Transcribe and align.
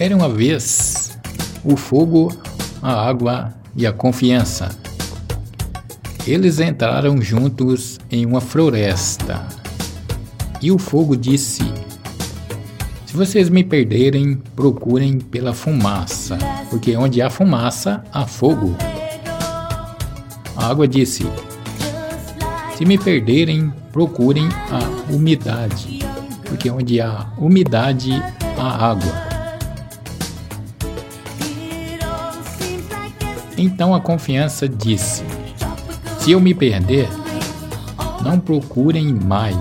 Era 0.00 0.16
uma 0.16 0.30
vez 0.30 1.20
o 1.62 1.76
fogo, 1.76 2.34
a 2.80 3.06
água 3.06 3.52
e 3.76 3.86
a 3.86 3.92
confiança. 3.92 4.70
Eles 6.26 6.58
entraram 6.58 7.20
juntos 7.20 8.00
em 8.10 8.24
uma 8.24 8.40
floresta. 8.40 9.46
E 10.62 10.72
o 10.72 10.78
fogo 10.78 11.14
disse: 11.14 11.62
Se 13.04 13.14
vocês 13.14 13.50
me 13.50 13.62
perderem, 13.62 14.36
procurem 14.56 15.18
pela 15.18 15.52
fumaça, 15.52 16.38
porque 16.70 16.96
onde 16.96 17.20
há 17.20 17.28
fumaça, 17.28 18.02
há 18.10 18.26
fogo. 18.26 18.74
A 20.56 20.66
água 20.66 20.88
disse: 20.88 21.26
Se 22.74 22.86
me 22.86 22.96
perderem, 22.96 23.70
procurem 23.92 24.48
a 24.70 25.12
umidade, 25.12 25.98
porque 26.46 26.70
onde 26.70 27.02
há 27.02 27.26
umidade, 27.36 28.12
há 28.56 28.86
água. 28.92 29.29
Então 33.62 33.94
a 33.94 34.00
confiança 34.00 34.66
disse: 34.66 35.22
Se 36.18 36.32
eu 36.32 36.40
me 36.40 36.54
perder, 36.54 37.06
não 38.24 38.40
procurem 38.40 39.12
mais, 39.12 39.54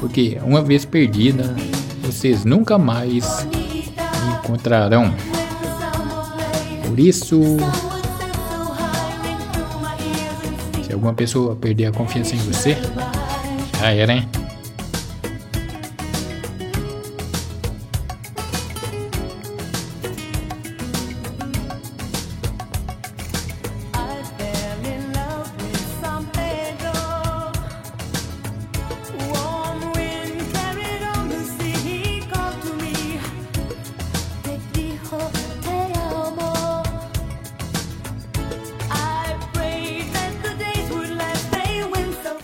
porque 0.00 0.38
uma 0.42 0.62
vez 0.62 0.86
perdida, 0.86 1.54
vocês 2.02 2.46
nunca 2.46 2.78
mais 2.78 3.46
me 3.46 4.32
encontrarão. 4.38 5.14
Por 6.86 6.98
isso, 6.98 7.58
se 10.82 10.90
alguma 10.94 11.12
pessoa 11.12 11.54
perder 11.54 11.86
a 11.86 11.92
confiança 11.92 12.34
em 12.34 12.38
você, 12.38 12.78
já 13.78 13.90
era, 13.90 14.14
hein? 14.14 14.28
我 28.94 29.41